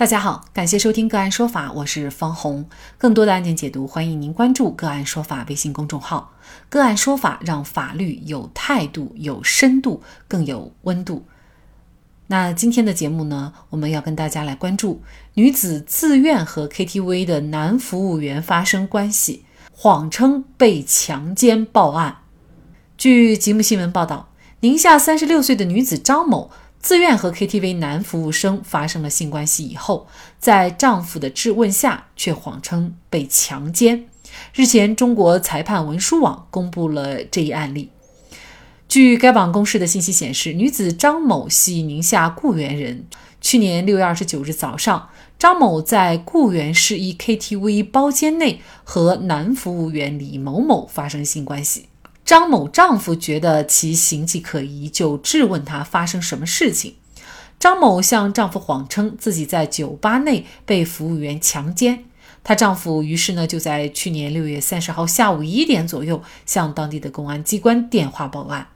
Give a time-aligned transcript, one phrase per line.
[0.00, 2.66] 大家好，感谢收听个案说法，我是方红。
[2.96, 6.32] 更多的案件解读，欢迎您关注个案说法微信公众号。
[6.70, 11.26] 个案说法让法律有态度、有深度、更有温度。
[12.28, 15.02] 那今天的节目呢，我们要跟大家来关注
[15.34, 22.20] 女子自愿和 KTV 的男服务员发生关系，谎称被强奸报案。
[22.96, 24.30] 据吉木新闻报道，
[24.60, 26.50] 宁夏三十六岁的女子张某。
[26.80, 30.06] 自愿和 KTV 男服务生发生了性关系以后，
[30.38, 34.06] 在丈夫的质问下，却谎称被强奸。
[34.54, 37.90] 日前，中国裁判文书网公布了这一案例。
[38.88, 43.04] 据该网公示的信息显示，女子张某系宁夏固原人。
[43.40, 51.86] 去年六月二十九日早上，张某在固原市一 KTV 包间内和男服务员李某某发生性关系。
[52.30, 56.94] 张某丈夫觉得其形迹可疑，就质问她发生什么事情。
[57.58, 62.04] 张某向丈夫谎称自己在酒吧内被服务员强奸，
[62.44, 68.68] 她丈夫于是呢就在去年六月三十号下午一点左右向当地的公安机关电话报案。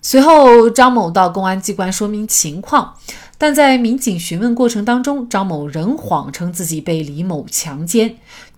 [0.00, 2.94] 随后，张某到公安机关说明情况，
[3.36, 8.16] 但在民警询问过程当中，张某仍谎称自己被李某强奸。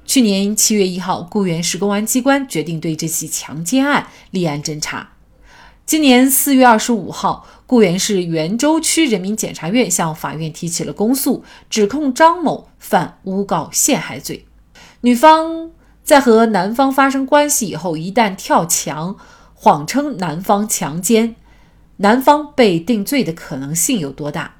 [0.09, 5.11] 去年七月一号，固原市公安机关决定对这起强奸案立案侦查。
[5.85, 14.47] 今年四月二十五号，固原市元州区人民检察院向法院提起了公诉，指控张某犯诬告陷害罪。
[15.03, 19.15] 女方在和男方发生关系以后，一旦跳墙，
[19.53, 21.37] 谎称男方强奸，
[21.99, 24.55] 男方被定罪的可能性有多大？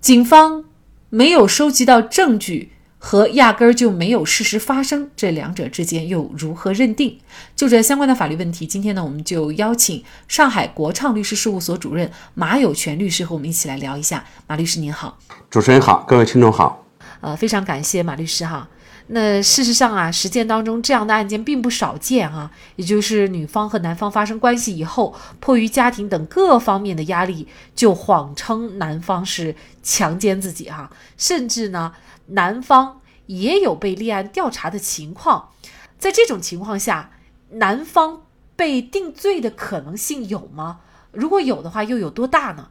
[0.00, 0.64] 警方
[1.10, 2.70] 没有收集到证据。
[3.06, 7.18] 和压根儿就没有事实发生，这两者之间又如何认定？
[7.54, 14.24] 就这相关的法律问题，今天呢，我们就邀请上海国畅律师事务所主任马有权律师和我们一起来聊一下。
[14.46, 15.18] 马律师您好，
[15.50, 16.82] 主持人好，各位听众好。
[17.20, 18.66] 呃，非常感谢马律师哈。
[19.08, 22.50] 那事实上啊，实践当中这样的案件并不少见啊。
[22.76, 31.92] 也就是女方和男方发生关系以后，迫于家庭等各方面的压力，就谎称男方是强奸自己哈，甚至呢。
[32.28, 35.50] 男方也有被立案调查的情况，
[35.98, 37.10] 在这种情况下，
[37.50, 38.22] 男方
[38.56, 40.78] 被定罪的可能性有吗？
[41.12, 42.68] 如果有的话，又有多大呢？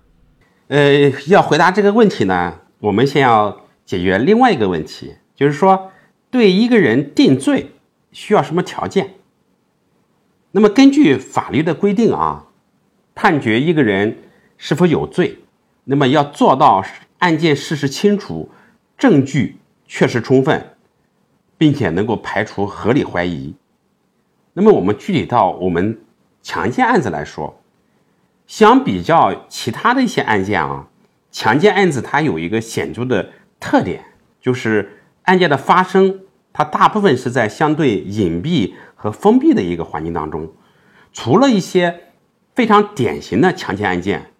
[0.70, 5.92] 呃，要回答这个问题呢，我们先要解决另外一个问题，就是说，
[6.34, 7.74] 对一个人定罪
[8.12, 9.14] 需要什么条件？
[10.50, 12.48] 那么根据法律的规定啊，
[13.14, 14.18] 判决一个人
[14.58, 15.38] 是否有罪，
[15.84, 16.84] 那么要做到
[17.20, 18.50] 案件事实清楚。
[18.98, 20.76] 证据确实充分，
[21.56, 23.54] 并且能够排除合理怀疑。
[24.54, 26.02] 那么，我们具体到我们
[26.42, 27.62] 强奸案子来说，
[28.48, 30.88] 相比较其他的一些案件啊，
[31.32, 34.04] 强奸案子它有一个显著的特点，
[34.42, 36.22] 就是案件的发生，
[36.53, 40.50] 它大部分是在相对隐蔽和封闭的一个环境当中。
[41.12, 42.02] 除了一些
[42.56, 44.31] 非常典型的强奸案件，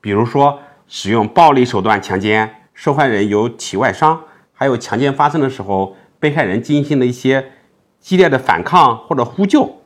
[0.00, 2.60] 比如说使用暴力手段强奸。
[2.76, 4.20] 受害人有体外伤，
[4.52, 7.52] 还有强奸发生的时候，被害人进行了一些
[8.00, 9.80] 激烈的反抗或者呼救，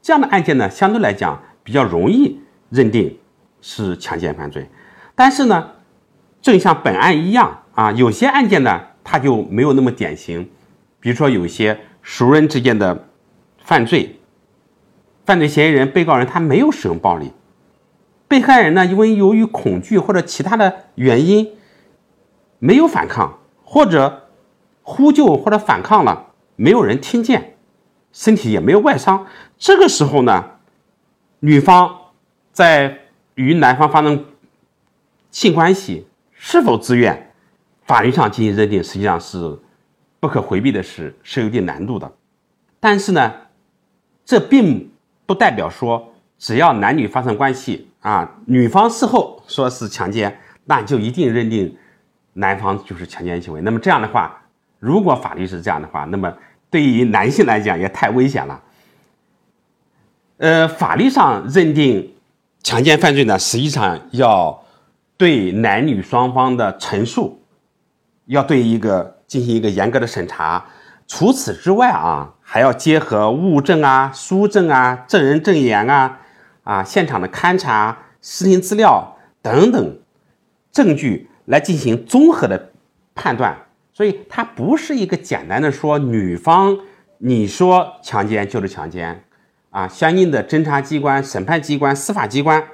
[0.00, 3.18] 这样的案件呢，相对来讲比较容易认定
[3.60, 4.66] 是强奸犯罪。
[5.14, 5.72] 但是呢，
[6.40, 10.48] 正像本案一样啊，有些案件呢，它就没有那么典型。
[11.04, 13.08] 比如说，有些熟人之间的
[13.58, 14.20] 犯罪，
[15.26, 17.30] 犯罪嫌疑人、被告人他没有使用暴力，
[18.26, 21.52] 被害人呢，因为由于恐惧或者其他的原因。
[22.58, 24.30] 没有反抗，或者
[24.80, 27.58] 呼救或者反抗了，没有人听见，
[28.10, 29.26] 身体也没有外伤。
[29.58, 30.52] 这个时候呢，
[31.40, 31.94] 女方
[32.52, 33.00] 在
[33.34, 34.24] 与男方发生
[35.30, 37.34] 性关系是否自愿，
[37.84, 39.58] 法律上进行认定，实际上是
[40.24, 42.10] 不可回避的是，是有点难度的。
[42.80, 43.30] 但是呢，
[44.24, 44.90] 这并
[45.26, 51.76] 不代表说只要男女发生关系啊，女方事后说是强奸，那就一定认定。
[52.32, 54.42] 男方就是强奸行为，那么这样的话，
[54.78, 56.34] 如果法律是这样的话，那么
[56.70, 58.62] 对于男性来讲也太危险了。
[60.38, 62.14] 呃，法律上认定
[62.62, 64.64] 强奸犯罪呢，实际上要
[65.18, 67.40] 对男女双方的陈述，
[68.24, 70.64] 要对一个进行一个严格的审查。
[71.08, 76.20] 除此之外啊，还要结合物证啊、书证啊、证人证言啊、
[76.62, 79.98] 啊现场的勘查、视听资料等等
[80.70, 81.28] 证据。
[81.46, 82.70] 来进行综合的
[83.14, 83.54] 判断，
[83.92, 86.78] 所以它不是一个简单的说女方
[87.18, 89.22] 你说强奸就是强奸
[89.68, 92.64] 啊，相应的侦查机关、审判机关、司法机关，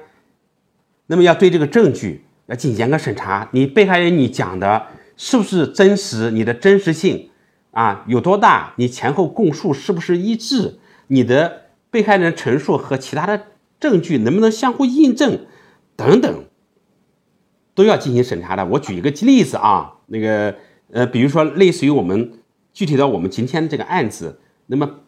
[1.07, 3.45] 那么要对这个证据要进行严格审查。
[3.51, 4.83] 你被害人你讲的
[5.23, 7.29] 是不是真实，你的真实性
[7.69, 13.43] 啊有多大，你前后供述是不是一致，你的被害人陈述和其他的
[13.79, 15.45] 证据能不能相互印证，
[15.95, 16.45] 等等，
[17.75, 18.65] 都要进行审查的。
[18.65, 20.55] 我举一个例子啊，那个
[20.91, 22.31] 呃，比如说类似于我们
[22.73, 25.01] 具体到我们今天这个案子，那么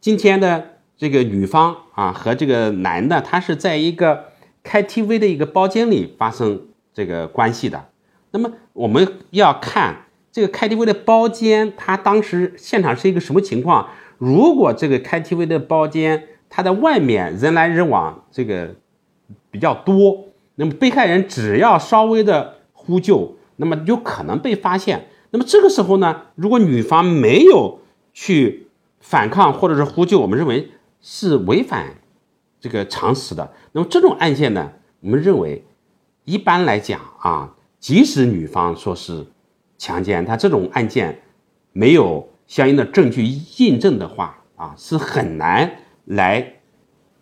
[0.00, 4.24] 今天的这个女方啊和这个男的，他是在一个
[4.64, 7.90] KTV 的一个包间里发生这个关系的。
[8.36, 13.88] 那么我们要看这个 KTV 的包间，它当时现场是一个什么情况？
[14.18, 18.74] 如果这个 KTV 的包间，它的外面人来人往，这个
[19.50, 25.08] 比较多，那么被害人只要稍微的呼救，那么有可能被发现。
[25.30, 27.80] 那么这个时候呢，如果女方没有
[28.12, 28.68] 去
[29.00, 31.94] 反抗或者是呼救，我们认为是违反
[32.60, 33.54] 这个常识的。
[33.72, 35.64] 那么这种案件呢，我们认为
[36.26, 37.54] 一般来讲啊。
[37.86, 39.24] 即使女方说是
[39.78, 41.22] 强奸，他这种案件
[41.72, 43.22] 没有相应的证据
[43.58, 45.70] 印证的话啊，是很难
[46.06, 46.54] 来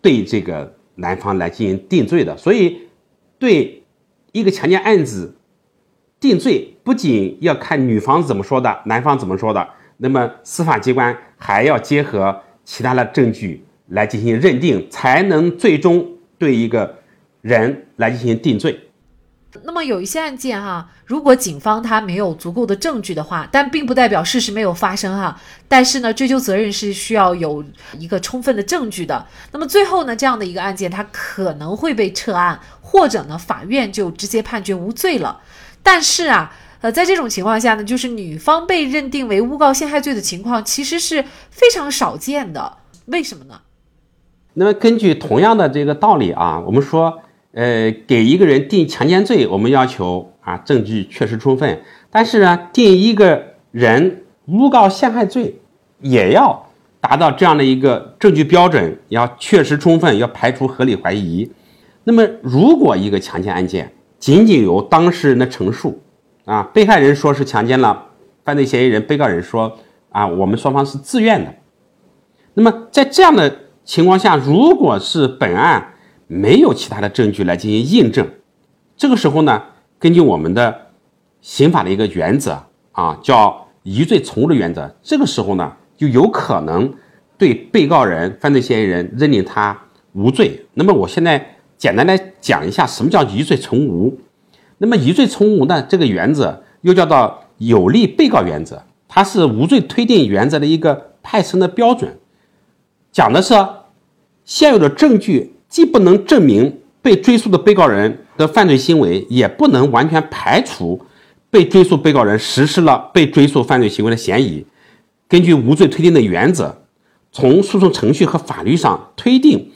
[0.01, 2.35] 对这个男方来进行定罪的。
[2.35, 2.79] 所以，
[3.37, 3.83] 对
[4.31, 5.35] 一个强奸案子
[6.19, 16.97] 定罪，不仅要看女方怎么说的，男方怎么说的，那么司法机关还要结合其他的证据来进行认定，才能最终对一个
[17.41, 18.79] 人来进行定罪。
[19.63, 25.39] 那么有一些案件哈，如果警方他没有足够的证据的话，但并不代表事实没有发生哈。
[25.67, 27.63] 但是呢，追究责任是需要有
[27.97, 29.25] 一个充分的证据的。
[29.51, 35.41] 那么最后呢，这样的一个案件，他可能会被撤案，或者呢，法院就直接判决无罪了。
[35.81, 42.77] 但是啊，呃，在这种情况下呢，就是女方被认定为诬告陷害罪的情况，其实是非常少见的。
[43.05, 43.61] 为什么呢？
[44.53, 47.21] 那么根据同样的这个道理啊，我们说。
[47.55, 51.81] 呃，给一个人定强奸罪，我们要求啊证据确实充分。
[52.11, 53.41] 但是呢，定一个
[53.71, 55.55] 人诬告陷害罪，
[56.01, 56.67] 也要
[56.99, 61.49] 达到这样的一个证据标准，要确实充分，要排除合理怀疑。
[62.03, 66.01] 那么，如果一个强奸案件仅仅由当事人的陈述，
[66.43, 68.07] 啊，被害人说是强奸了，
[68.43, 69.77] 犯罪嫌疑人、被告人说
[70.09, 71.53] 啊，我们双方是自愿的。
[72.53, 75.93] 那么，在这样的情况下，如果是本案，
[76.27, 78.27] 没有其他的证据来进行印证，
[78.97, 79.61] 这个时候呢，
[79.99, 80.87] 根据我们的
[81.41, 82.63] 刑法的一个原则
[82.93, 86.91] 啊，叫疑罪从无的原则，这个时候呢，就有可能
[87.37, 89.79] 对被告人、犯罪嫌疑人认定他
[90.13, 90.65] 无罪。
[90.73, 94.19] 那么我现在简单来讲一下什么叫疑罪从无。
[94.79, 102.17] 那么疑罪从无呢，这个原则又叫做有利被告原则，它是无罪推定原则的一个派生的标准，
[103.11, 103.53] 讲的是
[104.43, 105.54] 现有的证据。
[105.75, 111.01] 既不能证明被追诉的被告人的犯罪行为，也不能完全排除
[111.49, 114.65] 被追诉被告人实施了被追诉犯罪行为的嫌疑。
[115.27, 116.83] 根据无罪推定的原则，
[117.29, 119.69] 从诉讼程序和法律上推定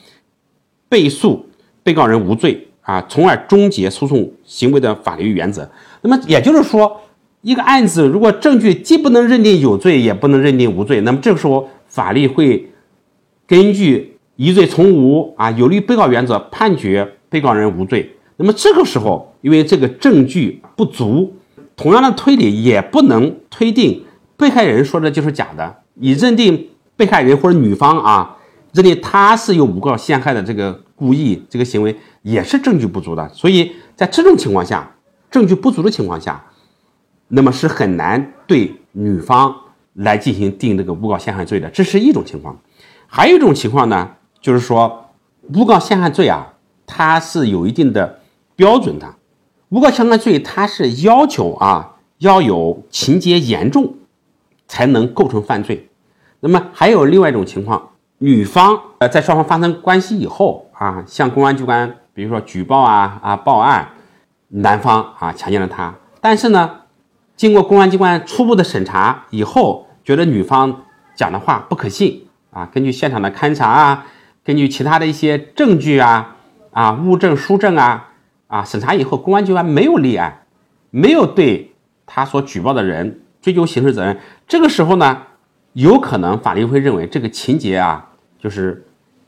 [0.88, 1.48] 被诉
[1.84, 5.70] 被告人无罪啊，从而终结诉讼行为的法律原则。
[6.02, 7.02] 那么也就是说，
[7.42, 12.72] 一个案子如果证据既不能认定有罪，也不能认定无罪，那么这个时候法律会
[13.46, 14.16] 根据。
[14.40, 18.16] 疑罪从无啊，有利于被告原则判决被告人无罪。
[18.38, 21.36] 那么这个时候，因为这个证据不足，
[21.76, 24.02] 同样的推理也不能推定
[24.38, 25.80] 被害人说的就是假的。
[25.96, 28.38] 你认定被害人或者女方啊，
[28.72, 33.28] 认定他是有诬告陷害的这个故意这个行为，也是证据不足的。
[33.34, 34.90] 所以在这种情况下，
[35.30, 36.42] 证据不足的情况下，
[37.28, 39.54] 那么是很难对女方
[39.96, 41.70] 来进行定这个诬告陷害罪的。
[41.72, 42.58] 这是一种情况。
[43.06, 44.12] 还有一种情况呢？
[44.42, 45.10] 就是说，
[45.54, 46.54] 诬告陷害罪啊，
[46.86, 48.20] 它是有一定的
[48.56, 49.16] 标准的。
[49.70, 53.96] 诬告陷害罪它是要求啊要有情节严重，
[54.68, 55.90] 才能构成犯罪。
[56.40, 63.90] 那么还有另外一种情况，女方呃在双方发生关系以后啊，向公安机关比如说举报啊啊报案，
[64.48, 66.82] 男方啊强奸了她，但是呢，
[67.36, 74.06] 经过公安机关初步的审查以后，觉得女方讲的话不可信啊，根据现场的勘查啊。
[74.44, 76.38] 根据其他的一些证据啊
[76.72, 78.12] 啊物证书证啊
[78.48, 80.46] 啊审查以后，公安机关没有立案，
[80.90, 81.72] 没有对
[82.06, 84.18] 他所举报的人追究刑事责任。
[84.48, 85.22] 这个时候呢，
[85.74, 88.84] 有可能法律会认为这个情节啊就是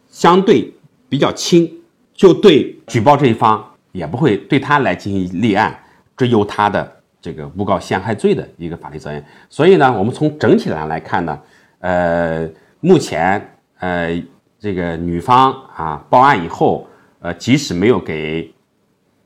[0.07, 0.73] 相对
[1.07, 1.71] 比较轻，
[2.13, 5.77] 就对举报这一方也不会对他来进行立案，
[6.17, 6.91] 追究他的
[7.21, 9.23] 这个诬告陷害罪的一个法律责任。
[9.49, 11.39] 所以呢，我们从整体上来看呢，
[11.79, 12.49] 呃，
[12.79, 14.19] 目前呃。
[14.61, 16.87] 这个女方啊报案以后，
[17.19, 18.53] 呃，即使没有给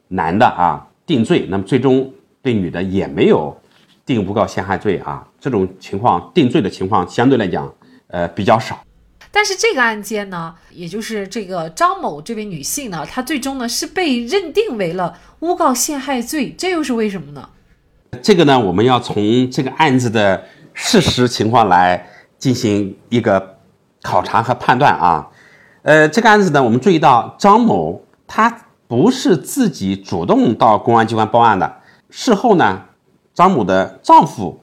[0.07, 2.09] 男的啊定罪，那么最终
[2.41, 3.53] 对女的也没有
[4.05, 7.69] 定诬告陷害罪啊，这种情况定罪的情况相对来讲，
[8.07, 8.81] 呃比较少。
[9.29, 17.49] 但是这个案件呢，也就是这个张某这位女性呢，她最终呢是被认定为了诬告陷害罪，这又是为什么呢？
[18.21, 23.54] 这个呢，我们要从这个案子的事实情况来进行一个
[24.05, 25.27] 考察和判断啊。
[25.81, 28.55] 呃，这个案子呢，我们注意到张某她
[28.87, 32.83] 不是自己主动到公安机关报案的，事后呢，
[33.33, 34.61] 张某的丈夫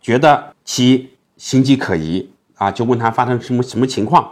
[0.00, 2.30] 觉得其形迹可疑。
[2.58, 4.28] 啊，就问他发生什么什么情况，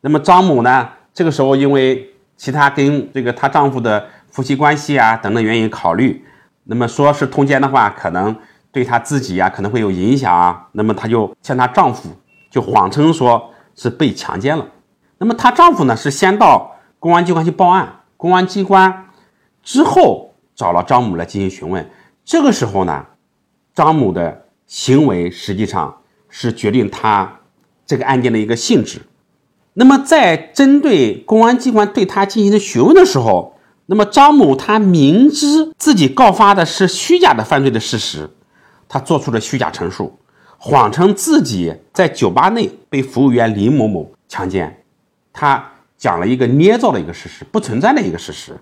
[0.00, 0.88] 那么张某呢？
[1.14, 2.04] 这个时候因为
[2.36, 6.24] 其他跟这个她丈夫的夫妻关系啊等等原因考虑，
[6.64, 8.34] 那么说是通奸的话，可能
[8.72, 12.08] 对她自己啊可能会有影响啊，那么她就向她丈夫
[12.50, 14.66] 就谎称说是被强奸了。
[15.18, 19.10] 那么她丈夫呢是先到公安机关去报案，公安机关
[19.62, 21.90] 之后找了张某来进行询问。
[22.24, 23.06] 这个时候呢，
[23.74, 27.36] 张某的行为实际上是决定她。
[27.86, 29.00] 这个案件的一个性质，
[29.72, 38.30] 那么在针对公安机关对他进行的询问的时候，那么张某他明知自己告发的是虚假的犯罪的事实，
[38.88, 40.19] 他做出了虚假陈述，
[40.62, 44.82] 谎称自己在酒吧内被服务员李某某强奸，
[45.32, 48.54] 他讲了一个捏造的一个事实，不存在的一个事实。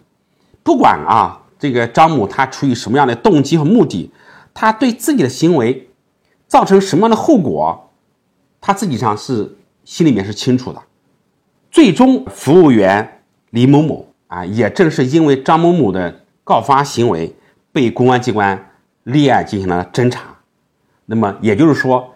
[0.63, 4.13] 不管啊，这个张某他出于什么样的动机和目的，
[4.55, 5.89] 他对自己的行为
[6.47, 7.91] 造成什么样的后果？
[8.61, 10.81] 他自己上是心里面是清楚的，
[11.69, 17.35] 最终服务员李某某啊，也正是因为张某某的告发行为，
[17.73, 18.71] 被公安机关
[19.03, 20.38] 立案进行了侦查。
[21.11, 22.15] 那么也就是说，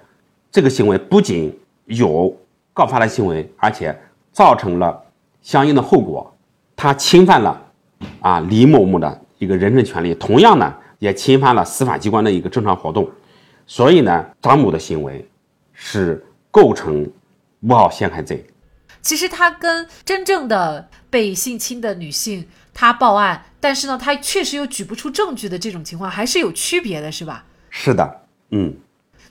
[0.50, 2.36] 这个行为不仅有
[2.74, 3.98] 告发的行为，而且
[4.30, 5.02] 造成了
[5.40, 6.36] 相应的后果，
[6.76, 7.60] 他侵犯了
[8.20, 13.10] 啊李某某的一个人身权利，同样呢也侵犯了司法机关的一个正常活动。
[13.66, 15.26] 所以呢，张某的行为
[15.72, 16.24] 是。
[16.54, 17.10] 构成
[17.60, 18.44] 诬告陷害罪。
[19.00, 27.46] 其实他跟真正的被性侵的女性，她报案，但是呢，她确实又举不出证据的这种情况，还是有区别的，是吧？
[27.70, 28.21] 是的，
[28.52, 28.76] 嗯。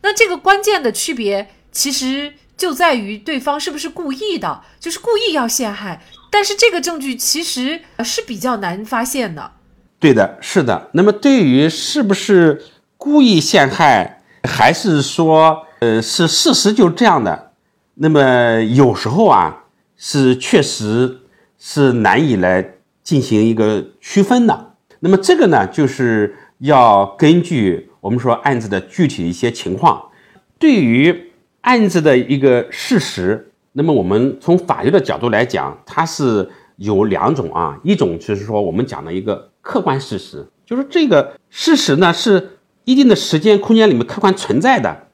[0.03, 6.03] 那这个关键的区别，其实就在于对方是不是故意的，就是故意要陷害。
[6.29, 9.53] 但是这个证据其实是比较难发现的。
[9.99, 10.89] 对的，是的。
[10.93, 12.61] 那么对于是不是
[12.97, 15.67] 故意陷害，还是说？
[15.79, 17.53] 呃，是事实就是这样的。
[17.95, 19.63] 那么有时候啊，
[19.97, 21.21] 是确实
[21.57, 24.73] 是难以来进行一个区分的。
[24.99, 30.09] 那么这个呢，就是要根据我们说案子的具体一些情况，
[30.59, 31.31] 对于
[31.61, 45.07] 案子的一个事实，那么我们从法律的角度来讲，它是有两种啊，一种就是说我们讲的一个客观事实，就是这个事实呢是一定的时间空间里面客观存在的。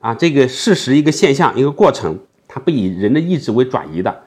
[0.00, 2.18] 啊，这个事实一个现象一个过程，
[2.48, 4.24] 它不以人的意志为转移的。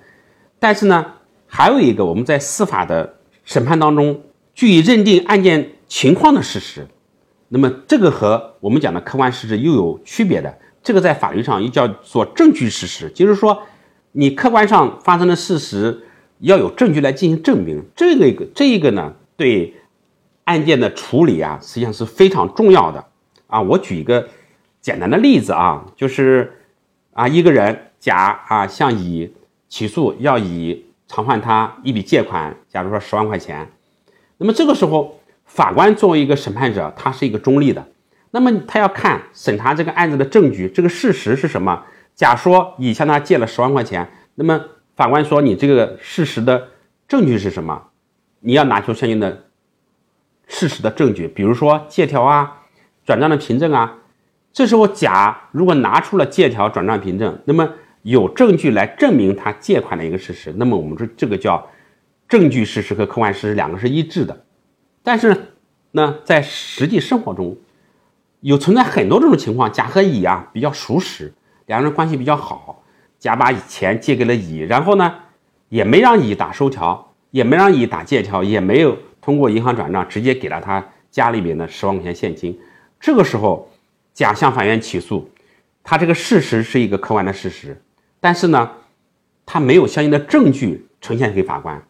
[0.57, 1.05] 但是呢，
[1.47, 4.21] 还有一个我们在司法的审判当中
[4.53, 6.87] 据以认定案件情况的事实，
[7.55, 10.53] 那么这个和我们讲的客观事实又有区别的。
[10.83, 13.63] 这个在法律上又叫做证据事实，就是说
[14.11, 16.05] 你客观上发生的事实
[16.39, 17.81] 要有证据来进行证明。
[17.95, 19.73] 这个这个呢，对
[20.43, 23.05] 案件的处理啊，实际上是非常重要的
[23.47, 23.61] 啊。
[23.61, 24.27] 我举一个。
[24.81, 26.59] 简单的例子啊，就是
[27.13, 29.33] 啊，一个人甲啊向乙
[29.67, 33.67] 起诉，要乙偿还他一笔借款，假如说十万块钱。
[34.37, 35.19] 那么这个时候，
[35.55, 37.87] 法官作为一个审判者，他是一个中立的，
[38.31, 41.81] 那么他要看审查这个案子的证据，这个事实是什么？
[42.13, 44.61] 甲说乙向他借了十万块钱，那么
[44.97, 46.67] 法官说你这个事实的
[47.07, 47.83] 证据是什么？
[48.41, 49.45] 你要拿出相应的
[50.45, 52.63] 事实的证据，比如说借条啊、
[53.05, 53.99] 转账的凭证啊。
[54.51, 57.69] 这时候，甲如果拿出了借条、转账凭证，那么
[58.01, 61.65] 有证据来证明他借款的一个事实，那么我们说这个叫
[62.27, 64.41] 证据事实和客观事实两个是一致的。
[65.05, 65.53] 但是
[65.91, 67.55] 呢，在实际生活中，
[68.41, 71.33] 有存在很多这种情况，甲和乙啊比较熟识，
[71.67, 72.83] 两个人关系比较好，
[73.17, 75.15] 甲把钱借给了乙，然后呢
[75.69, 82.59] 也没让乙打收条，也没让乙打借条，也没有通过银行转账，直接给了他家里面的十万块钱现金。
[82.99, 83.69] 这个时候。
[84.15, 85.29] 甲向法院起诉，
[85.83, 87.81] 他这个事实是一个客观的事实，
[88.21, 88.71] 但是呢，
[89.45, 91.85] 他没有相应的证据呈现给法官。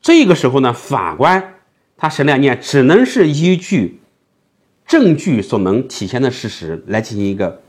[0.00, 1.54] 这个时候呢，法官
[1.96, 4.00] 他审理案件只能是依据
[4.86, 7.62] 证据所能体现的事实来进行一个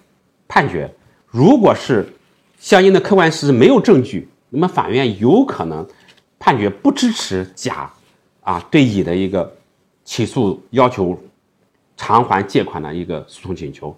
[0.47, 0.93] 判决。
[1.27, 2.07] 如果是
[2.59, 5.87] 相应的客观事实没有证据，那么法院有可能
[6.39, 7.91] 判决不支持甲
[8.41, 9.55] 啊对乙的一个
[10.03, 11.19] 起诉要求。
[11.99, 13.97] 偿还借款的一个诉讼请求。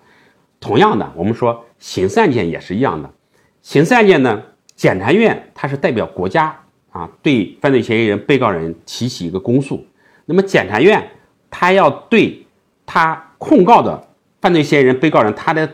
[0.61, 3.13] 同样的，我们说刑事案件也是一样的。
[3.61, 4.41] 刑事案件呢，
[4.73, 6.57] 检察院它是代表国家
[6.91, 9.85] 啊，对犯罪嫌疑人、被告人提起一个公诉。
[10.29, 11.09] 那么检察院
[11.49, 12.45] 他要对
[12.85, 14.07] 他控告的
[14.39, 15.67] 犯罪嫌疑人、被告人他的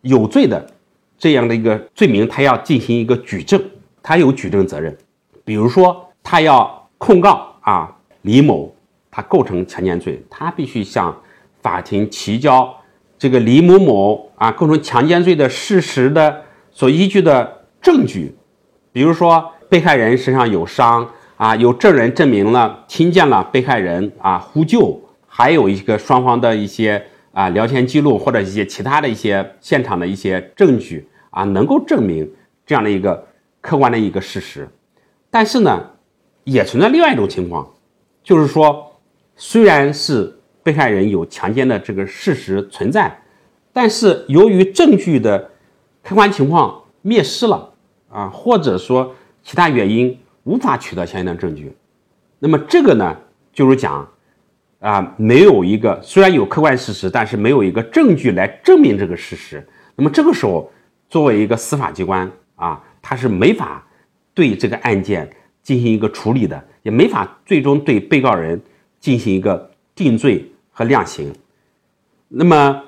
[0.00, 0.66] 有罪的
[1.16, 3.62] 这样的一个罪名，他要进行一个举证，
[4.02, 4.98] 他有举证责任。
[5.44, 8.74] 比如说，他要控告啊李某，
[9.08, 11.16] 他构成强奸罪，他必须向
[11.60, 12.74] 法庭提交。
[13.16, 16.42] 这个李某某啊，构成强奸罪的事实的
[16.72, 18.34] 所依据的证据，
[18.92, 21.08] 比如说被害人身上有伤
[21.42, 32.32] 啊，有证人证明了听见了被害人啊呼救，还有一个双方的一些啊聊天记录或者一些其他的一些现场的一些证据啊，能够证明
[32.64, 33.26] 这样的一个
[33.60, 34.68] 客观的一个事实。
[35.32, 35.84] 但是呢，
[36.44, 37.68] 也存在另外一种情况，
[38.22, 38.92] 就是说，
[39.34, 40.38] 虽然是。
[40.64, 43.20] 被害人有强奸的这个事实存在，
[43.72, 45.50] 但是由于证据的
[46.04, 47.68] 客观情况灭失了
[48.08, 51.72] 啊，或者说其他原因无法取得相应的证据，
[52.38, 53.16] 那么这个呢，
[53.52, 54.08] 就是讲
[54.80, 59.66] 啊，没有一个虽然有客观事实，但是没有一个证据来证明这个事实。
[59.96, 60.70] 那么这个时候，
[61.08, 63.86] 作为一个司法机关啊，他是没法
[64.34, 65.30] 对这个案件
[65.62, 68.60] 进行一个处理的，也没法最终对被告人
[69.00, 70.48] 进行一个定罪。
[70.74, 71.30] 和量刑，
[72.28, 72.82] 那么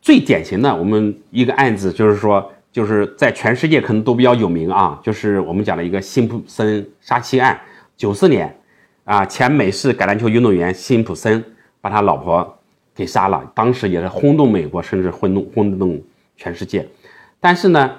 [0.00, 7.60] 最典型的我们一个案子就是说，就是在全世界可能都比较有名啊，就是我们讲的一个辛普森杀妻案。
[7.96, 8.56] 九四年，
[9.02, 11.44] 啊，前美式橄榄球运动员辛普森
[11.80, 12.56] 把他老婆
[12.94, 16.00] 给杀了，当时也是轰动美国，甚至轰动轰动
[16.36, 16.88] 全世界。
[17.40, 17.96] 但是呢，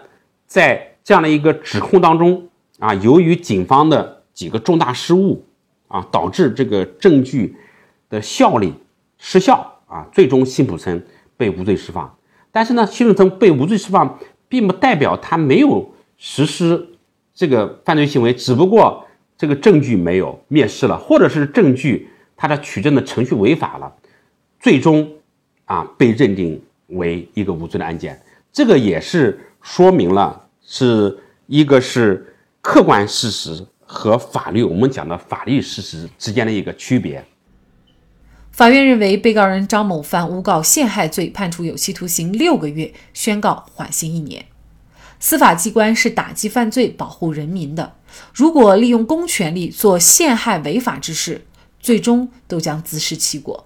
[0.48, 2.48] 在这样的一个指控当中
[2.80, 5.46] 啊，由于警方的几个重大失误
[5.90, 7.54] 啊，导致这个证据
[8.10, 8.74] 的效力。
[9.18, 10.08] 失效啊！
[10.14, 11.06] 最终辛普森
[11.36, 12.16] 被无罪释放。
[12.54, 14.18] 但是呢，辛普森被无罪释放，
[14.50, 16.86] 并不代表他没有实施
[17.34, 19.06] 这个犯罪行为，只不过
[19.38, 23.94] 这个证据没有灭失了，或者是证据他的取证的程序违法了，
[24.60, 25.10] 最终
[25.64, 28.22] 啊被认定为一个无罪的案件。
[28.52, 37.24] 这个也是说明了是一个是客观事实和法律，我们讲的法律事实之间的一个区别。
[38.52, 44.46] 法院认为，被告人张某犯诬告陷害罪，判处有期徒刑六个月，宣告缓刑一年。
[45.22, 47.96] 司法机关是打击犯罪、保护人民的，
[48.34, 51.46] 如果利用公权力做陷害违法之事，
[51.80, 53.66] 最终都将自食其果。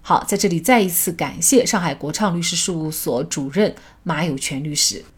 [0.00, 5.04] 好，在这里再一次感谢上海国畅律师事务所主任马有权律师。